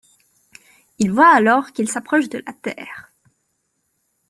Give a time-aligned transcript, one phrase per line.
[0.97, 3.11] Ils voient alors qu'ils s'approchent de la Terre.